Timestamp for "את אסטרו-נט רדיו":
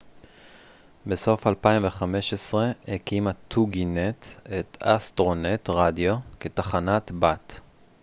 4.59-6.15